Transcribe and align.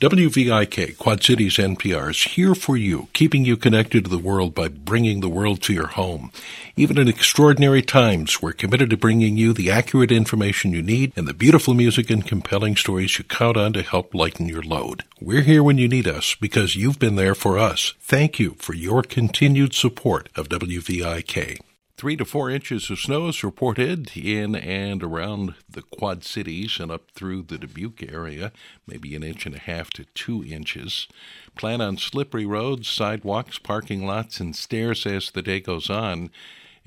WVIK, 0.00 0.96
Quad 0.96 1.24
Cities 1.24 1.56
NPR, 1.56 2.10
is 2.10 2.22
here 2.22 2.54
for 2.54 2.76
you, 2.76 3.08
keeping 3.14 3.44
you 3.44 3.56
connected 3.56 4.04
to 4.04 4.10
the 4.10 4.16
world 4.16 4.54
by 4.54 4.68
bringing 4.68 5.18
the 5.18 5.28
world 5.28 5.60
to 5.62 5.72
your 5.72 5.88
home. 5.88 6.30
Even 6.76 6.98
in 6.98 7.08
extraordinary 7.08 7.82
times, 7.82 8.40
we're 8.40 8.52
committed 8.52 8.90
to 8.90 8.96
bringing 8.96 9.36
you 9.36 9.52
the 9.52 9.72
accurate 9.72 10.12
information 10.12 10.70
you 10.70 10.82
need 10.82 11.12
and 11.16 11.26
the 11.26 11.34
beautiful 11.34 11.74
music 11.74 12.10
and 12.10 12.24
compelling 12.24 12.76
stories 12.76 13.18
you 13.18 13.24
count 13.24 13.56
on 13.56 13.72
to 13.72 13.82
help 13.82 14.14
lighten 14.14 14.48
your 14.48 14.62
load. 14.62 15.02
We're 15.20 15.42
here 15.42 15.64
when 15.64 15.78
you 15.78 15.88
need 15.88 16.06
us 16.06 16.36
because 16.36 16.76
you've 16.76 17.00
been 17.00 17.16
there 17.16 17.34
for 17.34 17.58
us. 17.58 17.94
Thank 17.98 18.38
you 18.38 18.54
for 18.60 18.74
your 18.74 19.02
continued 19.02 19.74
support 19.74 20.28
of 20.36 20.48
WVIK. 20.48 21.58
Three 21.98 22.14
to 22.18 22.24
four 22.24 22.48
inches 22.48 22.90
of 22.90 23.00
snow 23.00 23.26
is 23.26 23.42
reported 23.42 24.16
in 24.16 24.54
and 24.54 25.02
around 25.02 25.56
the 25.68 25.82
Quad 25.82 26.22
Cities 26.22 26.78
and 26.78 26.92
up 26.92 27.10
through 27.10 27.42
the 27.42 27.58
Dubuque 27.58 28.04
area, 28.08 28.52
maybe 28.86 29.16
an 29.16 29.24
inch 29.24 29.46
and 29.46 29.56
a 29.56 29.58
half 29.58 29.90
to 29.94 30.04
two 30.14 30.44
inches. 30.44 31.08
Plan 31.56 31.80
on 31.80 31.96
slippery 31.96 32.46
roads, 32.46 32.86
sidewalks, 32.86 33.58
parking 33.58 34.06
lots, 34.06 34.38
and 34.38 34.54
stairs 34.54 35.06
as 35.06 35.32
the 35.32 35.42
day 35.42 35.58
goes 35.58 35.90
on 35.90 36.30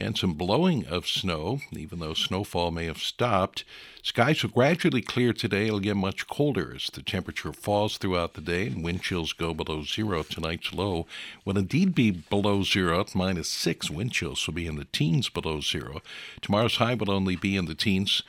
and 0.01 0.17
some 0.17 0.33
blowing 0.33 0.85
of 0.87 1.07
snow, 1.07 1.59
even 1.71 1.99
though 1.99 2.13
snowfall 2.13 2.71
may 2.71 2.85
have 2.85 2.97
stopped. 2.97 3.63
Skies 4.01 4.41
will 4.41 4.49
gradually 4.49 5.01
clear 5.01 5.31
today. 5.31 5.67
It'll 5.67 5.79
get 5.79 5.95
much 5.95 6.27
colder 6.27 6.73
as 6.75 6.87
the 6.87 7.03
temperature 7.03 7.53
falls 7.53 7.97
throughout 7.97 8.33
the 8.33 8.41
day 8.41 8.67
and 8.67 8.83
wind 8.83 9.03
chills 9.03 9.31
go 9.31 9.53
below 9.53 9.83
zero. 9.83 10.23
Tonight's 10.23 10.73
low 10.73 11.05
will 11.45 11.57
indeed 11.57 11.93
be 11.93 12.11
below 12.11 12.63
zero, 12.63 12.99
at 12.99 13.13
minus 13.13 13.47
six. 13.47 13.89
Wind 13.89 14.11
chills 14.11 14.45
will 14.47 14.55
be 14.55 14.67
in 14.67 14.75
the 14.75 14.85
teens 14.85 15.29
below 15.29 15.61
zero. 15.61 16.01
Tomorrow's 16.41 16.77
high 16.77 16.95
will 16.95 17.11
only 17.11 17.35
be 17.35 17.55
in 17.55 17.65
the 17.65 17.75
teens. 17.75 18.23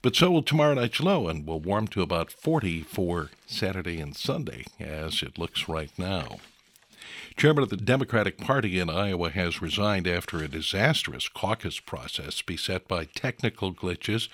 But 0.00 0.14
so 0.14 0.30
will 0.30 0.42
tomorrow 0.44 0.74
night's 0.74 1.00
low, 1.00 1.28
and 1.28 1.44
will 1.44 1.58
warm 1.58 1.88
to 1.88 2.02
about 2.02 2.30
40 2.30 2.82
for 2.82 3.30
Saturday 3.46 3.98
and 3.98 4.16
Sunday, 4.16 4.64
as 4.78 5.22
it 5.22 5.38
looks 5.38 5.68
right 5.68 5.90
now. 5.98 6.38
Chairman 7.36 7.62
of 7.62 7.70
the 7.70 7.76
Democratic 7.76 8.38
Party 8.38 8.78
in 8.78 8.90
Iowa 8.90 9.30
has 9.30 9.62
resigned 9.62 10.06
after 10.06 10.38
a 10.38 10.48
disastrous 10.48 11.28
caucus 11.28 11.80
process 11.80 12.42
beset 12.42 12.88
by 12.88 13.04
technical 13.04 13.72
glitches 13.72 14.28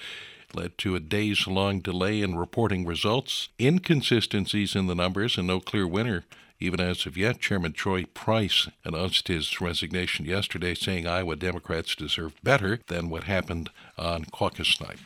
led 0.54 0.78
to 0.78 0.94
a 0.94 1.00
days 1.00 1.46
long 1.46 1.80
delay 1.80 2.20
in 2.20 2.36
reporting 2.36 2.86
results, 2.86 3.48
inconsistencies 3.60 4.74
in 4.74 4.86
the 4.86 4.94
numbers, 4.94 5.36
and 5.36 5.46
no 5.46 5.60
clear 5.60 5.86
winner. 5.86 6.24
Even 6.60 6.80
as 6.80 7.04
of 7.04 7.16
yet, 7.16 7.40
Chairman 7.40 7.72
Troy 7.72 8.04
Price 8.14 8.68
announced 8.84 9.28
his 9.28 9.60
resignation 9.60 10.24
yesterday, 10.24 10.74
saying 10.74 11.06
Iowa 11.06 11.36
Democrats 11.36 11.96
deserve 11.96 12.32
better 12.42 12.80
than 12.86 13.10
what 13.10 13.24
happened 13.24 13.70
on 13.98 14.24
caucus 14.26 14.80
night. 14.80 14.98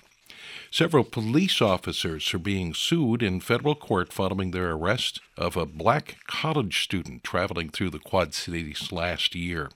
Several 0.71 1.05
police 1.05 1.61
officers 1.61 2.33
are 2.35 2.39
being 2.39 2.75
sued 2.75 3.23
in 3.23 3.41
federal 3.41 3.75
court 3.75 4.13
following 4.13 4.51
their 4.51 4.73
arrest 4.73 5.21
of 5.37 5.57
a 5.57 5.67
black 5.67 6.19
college 6.27 6.83
student 6.83 7.25
traveling 7.25 7.71
through 7.71 7.91
the 7.91 7.99
Quad 7.99 8.35
Cities 8.35 8.93
last 8.93 9.35
year. 9.35 9.71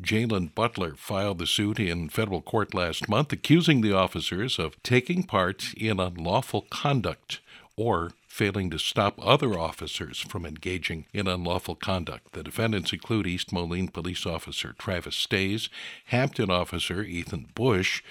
Jalen 0.00 0.54
Butler 0.54 0.94
filed 0.96 1.38
the 1.38 1.46
suit 1.46 1.78
in 1.78 2.08
federal 2.08 2.42
court 2.42 2.74
last 2.74 3.08
month, 3.08 3.32
accusing 3.32 3.80
the 3.80 3.92
officers 3.92 4.58
of 4.58 4.82
taking 4.82 5.22
part 5.22 5.72
in 5.74 6.00
unlawful 6.00 6.62
conduct 6.62 7.40
or 7.76 8.12
failing 8.26 8.70
to 8.70 8.78
stop 8.78 9.14
other 9.22 9.58
officers 9.58 10.18
from 10.18 10.44
engaging 10.44 11.06
in 11.12 11.28
unlawful 11.28 11.76
conduct. 11.76 12.32
The 12.32 12.42
defendants 12.42 12.92
include 12.92 13.26
East 13.26 13.52
Moline 13.52 13.88
police 13.88 14.26
officer 14.26 14.74
Travis 14.78 15.16
Stays, 15.16 15.68
Hampton 16.06 16.50
officer 16.50 17.02
Ethan 17.02 17.46
Bush, 17.54 18.02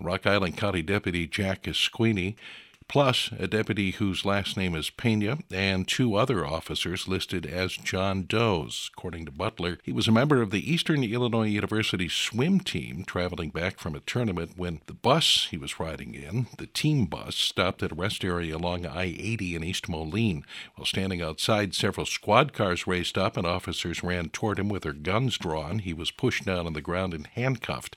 Rock 0.00 0.26
Island 0.26 0.56
County 0.56 0.82
Deputy 0.82 1.26
Jack 1.26 1.62
Esquini, 1.64 2.34
plus 2.88 3.30
a 3.38 3.46
deputy 3.46 3.92
whose 3.92 4.24
last 4.24 4.56
name 4.56 4.74
is 4.74 4.90
Pena, 4.90 5.38
and 5.50 5.88
two 5.88 6.14
other 6.14 6.46
officers 6.46 7.08
listed 7.08 7.46
as 7.46 7.72
John 7.72 8.26
Does. 8.26 8.90
According 8.96 9.26
to 9.26 9.32
Butler, 9.32 9.78
he 9.82 9.92
was 9.92 10.06
a 10.06 10.12
member 10.12 10.40
of 10.40 10.50
the 10.50 10.70
Eastern 10.72 11.02
Illinois 11.02 11.48
University 11.48 12.08
swim 12.08 12.60
team 12.60 13.04
traveling 13.04 13.50
back 13.50 13.78
from 13.78 13.94
a 13.94 14.00
tournament 14.00 14.52
when 14.56 14.80
the 14.86 14.94
bus 14.94 15.48
he 15.50 15.58
was 15.58 15.80
riding 15.80 16.14
in, 16.14 16.46
the 16.58 16.66
team 16.66 17.06
bus, 17.06 17.34
stopped 17.34 17.82
at 17.82 17.92
a 17.92 17.96
rest 17.96 18.24
area 18.24 18.56
along 18.56 18.86
I 18.86 19.04
80 19.04 19.56
in 19.56 19.64
East 19.64 19.88
Moline. 19.88 20.44
While 20.76 20.86
standing 20.86 21.20
outside, 21.20 21.74
several 21.74 22.06
squad 22.06 22.52
cars 22.52 22.86
raced 22.86 23.18
up 23.18 23.36
and 23.36 23.46
officers 23.46 24.02
ran 24.02 24.28
toward 24.28 24.58
him 24.58 24.68
with 24.68 24.82
their 24.82 24.92
guns 24.92 25.38
drawn. 25.38 25.80
He 25.80 25.94
was 25.94 26.10
pushed 26.10 26.44
down 26.44 26.66
on 26.66 26.74
the 26.74 26.80
ground 26.80 27.14
and 27.14 27.26
handcuffed. 27.28 27.96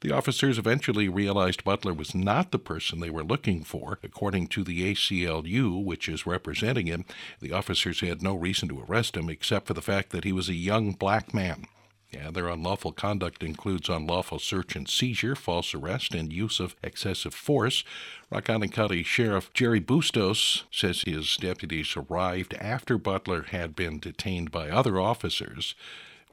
The 0.00 0.12
officers 0.12 0.58
eventually 0.58 1.08
realized 1.08 1.64
Butler 1.64 1.92
was 1.92 2.14
not 2.14 2.50
the 2.50 2.58
person 2.58 3.00
they 3.00 3.10
were 3.10 3.24
looking 3.24 3.64
for. 3.64 3.98
According 4.02 4.27
According 4.28 4.48
to 4.48 4.64
the 4.64 4.92
ACLU, 4.92 5.82
which 5.82 6.06
is 6.06 6.26
representing 6.26 6.86
him, 6.86 7.06
the 7.40 7.52
officers 7.52 8.00
had 8.00 8.20
no 8.20 8.34
reason 8.34 8.68
to 8.68 8.84
arrest 8.86 9.16
him 9.16 9.30
except 9.30 9.66
for 9.66 9.72
the 9.72 9.80
fact 9.80 10.10
that 10.10 10.24
he 10.24 10.32
was 10.32 10.50
a 10.50 10.54
young 10.54 10.92
black 10.92 11.32
man. 11.32 11.64
Yeah, 12.10 12.30
their 12.30 12.48
unlawful 12.48 12.92
conduct 12.92 13.42
includes 13.42 13.88
unlawful 13.88 14.38
search 14.38 14.76
and 14.76 14.86
seizure, 14.86 15.34
false 15.34 15.72
arrest, 15.72 16.14
and 16.14 16.30
use 16.30 16.60
of 16.60 16.76
excessive 16.82 17.32
force. 17.32 17.84
Rock 18.30 18.50
Island 18.50 18.74
County 18.74 19.02
Sheriff 19.02 19.50
Gerry 19.54 19.80
Bustos 19.80 20.64
says 20.70 21.04
his 21.06 21.38
deputies 21.38 21.96
arrived 21.96 22.52
after 22.60 22.98
Butler 22.98 23.44
had 23.44 23.74
been 23.74 23.98
detained 23.98 24.50
by 24.50 24.68
other 24.68 25.00
officers, 25.00 25.74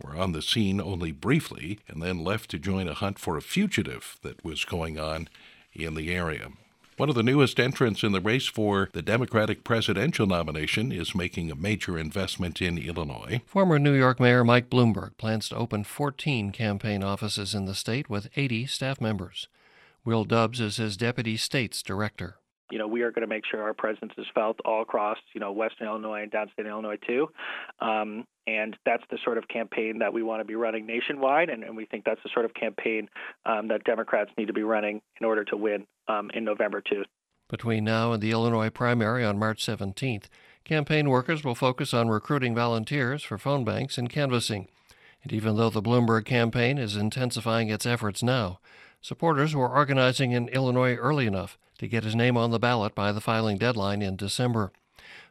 were 0.04 0.18
on 0.18 0.34
the 0.34 0.42
scene 0.42 0.82
only 0.82 1.14
briefly, 1.14 1.80
and 1.88 2.04
then 2.04 2.26
left 2.26 2.50
to 2.50 2.60
join 2.60 2.90
a 2.90 2.94
hunt 2.94 3.18
for 3.20 3.38
a 3.38 3.42
fugitive 3.42 4.18
that 4.22 4.44
was 4.44 4.66
going 4.66 5.00
on 5.00 5.30
in 5.74 5.94
the 5.96 6.14
area. 6.14 6.50
One 6.98 7.10
of 7.10 7.16
the 7.16 7.24
newest 7.24 7.60
entrants 7.60 8.04
in 8.04 8.14
the 8.14 8.22
race 8.22 8.48
for 8.48 8.90
the 8.94 9.02
Democratic 9.02 9.66
presidential 9.66 10.26
nomination 10.26 10.94
is 10.94 11.14
making 11.14 11.52
a 11.52 11.56
major 11.56 11.98
investment 11.98 12.62
in 12.62 12.78
Illinois. 12.78 13.42
Former 13.46 13.78
New 13.78 13.92
York 13.92 14.18
Mayor 14.18 14.46
Mike 14.46 14.70
Bloomberg 14.70 15.18
plans 15.18 15.50
to 15.50 15.58
open 15.58 15.84
14 15.84 16.54
campaign 16.54 17.04
offices 17.04 17.54
in 17.54 17.66
the 17.66 17.76
state 17.76 18.10
with 18.10 18.30
80 18.38 18.68
staff 18.68 19.02
members. 19.02 19.50
Will 20.06 20.24
Dubs 20.24 20.62
is 20.62 20.78
his 20.78 20.96
deputy 20.96 21.36
state's 21.36 21.84
director 21.84 22.38
you 22.72 22.80
know, 22.80 22.88
we 22.88 23.04
are 23.04 23.12
going 23.12 23.22
to 23.22 23.28
make 23.28 23.44
sure 23.50 23.62
our 23.62 23.74
presence 23.74 24.12
is 24.18 24.26
felt 24.34 24.60
all 24.66 24.82
across, 24.82 25.18
you 25.34 25.40
know, 25.40 25.52
Western 25.52 25.88
Illinois 25.88 26.24
and 26.24 26.32
downstate 26.32 26.68
Illinois 26.68 26.98
too. 27.08 27.28
Um, 27.80 28.26
and 28.48 28.76
that's 28.86 29.04
the 29.10 29.18
sort 29.24 29.38
of 29.38 29.48
campaign 29.48 30.00
that 30.00 30.14
we 30.14 30.24
want 30.24 30.42
to 30.42 30.46
be 30.46 30.56
running 30.56 30.86
nationwide, 30.86 31.50
and, 31.50 31.64
and 31.64 31.76
we 31.76 31.86
think 31.86 32.06
that's 32.06 32.22
the 32.24 32.30
sort 32.34 32.46
of 32.46 32.54
campaign 32.54 33.10
um, 33.46 33.68
that 33.70 33.84
Democrats 33.84 34.32
need 34.38 34.48
to 34.48 34.54
be 34.54 34.64
running 34.64 35.02
in 35.20 35.26
order 35.26 35.44
to 35.46 35.58
win 35.58 35.86
um, 36.08 36.30
in 36.34 36.44
November 36.44 36.82
too. 36.82 37.04
Between 37.50 37.84
now 37.84 38.12
and 38.12 38.22
the 38.22 38.32
Illinois 38.32 38.70
primary 38.70 39.24
on 39.24 39.38
March 39.38 39.64
17th, 39.64 40.26
campaign 40.64 41.10
workers 41.10 41.44
will 41.44 41.56
focus 41.56 41.94
on 41.94 42.10
recruiting 42.10 42.56
volunteers 42.56 43.22
for 43.24 43.38
phone 43.38 43.64
banks 43.64 43.98
and 43.98 44.10
canvassing. 44.10 44.68
And 45.24 45.32
even 45.32 45.56
though 45.56 45.70
the 45.70 45.82
Bloomberg 45.82 46.26
campaign 46.26 46.78
is 46.78 46.96
intensifying 46.96 47.70
its 47.70 47.86
efforts 47.86 48.24
now, 48.24 48.60
supporters 49.02 49.56
were 49.56 49.70
organizing 49.70 50.32
in 50.32 50.48
Illinois 50.50 50.96
early 50.96 51.28
enough 51.28 51.58
to 51.78 51.88
get 51.88 52.04
his 52.04 52.16
name 52.16 52.38
on 52.38 52.52
the 52.52 52.60
ballot 52.60 52.96
by 52.96 53.12
the 53.12 53.22
filing 53.22 53.58
deadline 53.58 54.02
in 54.02 54.16
December. 54.16 54.72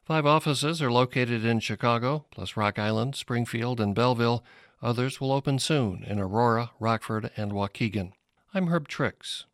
Five 0.05 0.27
offices 0.27 0.83
are 0.83 0.93
located 0.93 1.45
in 1.45 1.61
Chicago, 1.61 2.27
plus 2.31 2.57
Rock 2.57 2.79
Island, 2.79 3.17
Springfield, 3.17 3.81
and 3.81 3.95
Belleville. 3.95 4.45
Others 4.83 5.21
will 5.21 5.33
open 5.33 5.59
soon 5.59 6.05
in 6.05 6.19
Aurora, 6.19 6.73
Rockford, 6.79 7.31
and 7.37 7.53
Waukegan. 7.53 8.13
I'm 8.53 8.67
Herb 8.67 8.87
Trix. 8.87 9.47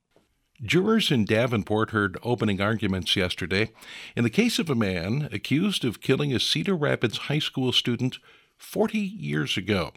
Jurors 0.63 1.11
in 1.11 1.25
Davenport 1.25 1.91
heard 1.91 2.19
opening 2.23 2.61
arguments 2.61 3.17
yesterday 3.17 3.71
in 4.15 4.25
the 4.25 4.31
case 4.31 4.59
of 4.59 4.69
a 4.69 4.75
man 4.75 5.29
accused 5.33 5.85
of 5.85 6.03
killing 6.03 6.35
a 6.35 6.41
Cedar 6.41 6.77
Rapids 6.77 7.17
high 7.17 7.39
school 7.39 7.73
student 7.73 8.19
40 8.59 8.99
years 8.99 9.57
ago. 9.57 9.93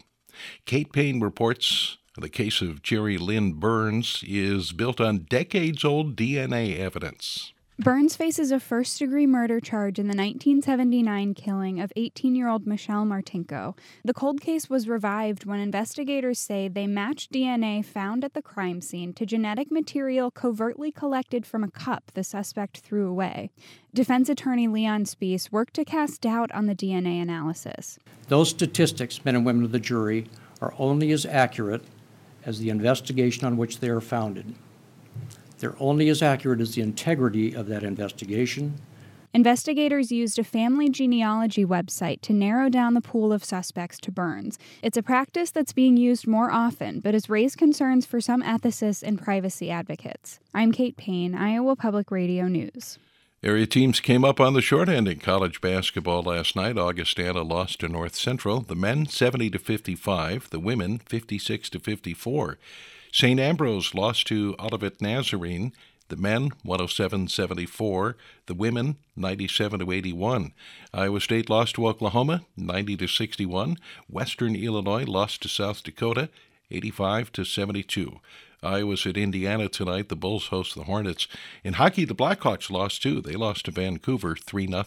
Kate 0.64 0.90
Payne 0.90 1.20
reports 1.20 1.98
the 2.16 2.28
case 2.28 2.62
of 2.62 2.82
Jerry 2.82 3.18
Lynn 3.18 3.54
Burns 3.54 4.22
is 4.26 4.72
built 4.72 5.00
on 5.00 5.26
decades 5.28 5.84
old 5.84 6.16
DNA 6.16 6.78
evidence. 6.78 7.52
Burns 7.76 8.14
faces 8.14 8.52
a 8.52 8.60
first 8.60 9.00
degree 9.00 9.26
murder 9.26 9.58
charge 9.58 9.98
in 9.98 10.06
the 10.06 10.10
1979 10.10 11.34
killing 11.34 11.80
of 11.80 11.92
18 11.96 12.36
year 12.36 12.46
old 12.46 12.68
Michelle 12.68 13.04
Martinko. 13.04 13.76
The 14.04 14.14
cold 14.14 14.40
case 14.40 14.70
was 14.70 14.88
revived 14.88 15.44
when 15.44 15.58
investigators 15.58 16.38
say 16.38 16.68
they 16.68 16.86
matched 16.86 17.32
DNA 17.32 17.84
found 17.84 18.22
at 18.22 18.32
the 18.32 18.42
crime 18.42 18.80
scene 18.80 19.12
to 19.14 19.26
genetic 19.26 19.72
material 19.72 20.30
covertly 20.30 20.92
collected 20.92 21.44
from 21.44 21.64
a 21.64 21.70
cup 21.70 22.12
the 22.14 22.22
suspect 22.22 22.78
threw 22.78 23.08
away. 23.08 23.50
Defense 23.92 24.28
attorney 24.28 24.68
Leon 24.68 25.04
Spies 25.06 25.50
worked 25.50 25.74
to 25.74 25.84
cast 25.84 26.20
doubt 26.20 26.52
on 26.52 26.66
the 26.66 26.76
DNA 26.76 27.20
analysis. 27.20 27.98
Those 28.28 28.50
statistics, 28.50 29.24
men 29.24 29.34
and 29.34 29.44
women 29.44 29.64
of 29.64 29.72
the 29.72 29.80
jury, 29.80 30.28
are 30.60 30.74
only 30.78 31.10
as 31.10 31.26
accurate 31.26 31.82
as 32.46 32.60
the 32.60 32.70
investigation 32.70 33.44
on 33.44 33.56
which 33.56 33.80
they 33.80 33.88
are 33.88 34.00
founded. 34.00 34.54
They're 35.64 35.74
only 35.80 36.10
as 36.10 36.20
accurate 36.20 36.60
as 36.60 36.74
the 36.74 36.82
integrity 36.82 37.54
of 37.54 37.68
that 37.68 37.84
investigation. 37.84 38.74
Investigators 39.32 40.12
used 40.12 40.38
a 40.38 40.44
family 40.44 40.90
genealogy 40.90 41.64
website 41.64 42.20
to 42.20 42.34
narrow 42.34 42.68
down 42.68 42.92
the 42.92 43.00
pool 43.00 43.32
of 43.32 43.42
suspects 43.42 43.98
to 44.00 44.12
Burns. 44.12 44.58
It's 44.82 44.98
a 44.98 45.02
practice 45.02 45.50
that's 45.50 45.72
being 45.72 45.96
used 45.96 46.26
more 46.26 46.50
often, 46.50 47.00
but 47.00 47.14
has 47.14 47.30
raised 47.30 47.56
concerns 47.56 48.04
for 48.04 48.20
some 48.20 48.42
ethicists 48.42 49.02
and 49.02 49.18
privacy 49.18 49.70
advocates. 49.70 50.38
I'm 50.52 50.70
Kate 50.70 50.98
Payne, 50.98 51.34
Iowa 51.34 51.76
Public 51.76 52.10
Radio 52.10 52.46
News. 52.46 52.98
Area 53.42 53.66
teams 53.66 54.00
came 54.00 54.22
up 54.22 54.40
on 54.40 54.52
the 54.52 54.60
short 54.60 54.90
end 54.90 55.08
in 55.08 55.18
college 55.18 55.62
basketball 55.62 56.24
last 56.24 56.54
night. 56.54 56.76
Augustana 56.76 57.40
lost 57.40 57.80
to 57.80 57.88
North 57.88 58.16
Central. 58.16 58.60
The 58.60 58.76
men 58.76 59.06
70 59.06 59.48
to 59.48 59.58
55, 59.58 60.50
the 60.50 60.60
women 60.60 60.98
56 60.98 61.70
to 61.70 61.80
54. 61.80 62.58
St. 63.14 63.38
Ambrose 63.38 63.94
lost 63.94 64.26
to 64.26 64.56
Olivet 64.58 65.00
Nazarene. 65.00 65.72
The 66.08 66.16
men 66.16 66.50
107-74, 66.66 68.14
the 68.46 68.54
women 68.54 68.96
97 69.14 69.78
to 69.78 69.92
81. 69.92 70.52
Iowa 70.92 71.20
State 71.20 71.48
lost 71.48 71.76
to 71.76 71.86
Oklahoma 71.86 72.44
90 72.56 72.96
to 72.96 73.06
61. 73.06 73.78
Western 74.10 74.56
Illinois 74.56 75.04
lost 75.04 75.42
to 75.42 75.48
South 75.48 75.84
Dakota 75.84 76.28
85 76.72 77.30
to 77.30 77.44
72. 77.44 78.18
Iowa's 78.64 79.06
at 79.06 79.16
Indiana 79.16 79.68
tonight. 79.68 80.08
The 80.08 80.16
Bulls 80.16 80.48
host 80.48 80.74
the 80.74 80.82
Hornets. 80.82 81.28
In 81.62 81.74
hockey, 81.74 82.04
the 82.04 82.16
Blackhawks 82.16 82.68
lost 82.68 83.00
too. 83.00 83.20
They 83.20 83.34
lost 83.34 83.66
to 83.66 83.70
Vancouver 83.70 84.34
3 84.34 84.66
0. 84.66 84.84